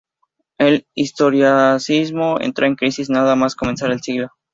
El 0.57 0.87
historicismo 0.95 2.39
entra 2.39 2.65
en 2.65 2.73
crisis 2.73 3.11
nada 3.11 3.35
más 3.35 3.53
comenzar 3.55 3.91
el 3.91 4.01
siglo. 4.01 4.29